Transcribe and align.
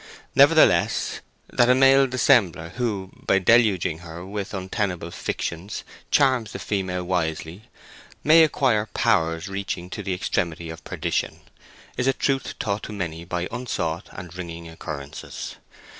Nevertheless, 0.33 1.19
that 1.53 1.69
a 1.69 1.75
male 1.75 2.07
dissembler 2.07 2.69
who 2.69 3.11
by 3.27 3.37
deluging 3.37 3.99
her 3.99 4.25
with 4.25 4.51
untenable 4.51 5.11
fictions 5.11 5.83
charms 6.09 6.53
the 6.53 6.57
female 6.57 7.03
wisely, 7.03 7.65
may 8.23 8.43
acquire 8.43 8.87
powers 8.95 9.47
reaching 9.47 9.91
to 9.91 10.01
the 10.01 10.15
extremity 10.15 10.71
of 10.71 10.83
perdition, 10.83 11.41
is 11.97 12.07
a 12.07 12.13
truth 12.13 12.57
taught 12.57 12.81
to 12.81 12.91
many 12.93 13.25
by 13.25 13.47
unsought 13.51 14.09
and 14.13 14.35
wringing 14.35 14.67
occurrences. 14.67 15.57